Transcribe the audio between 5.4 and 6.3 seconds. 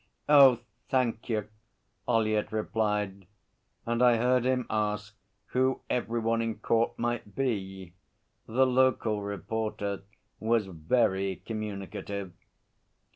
who every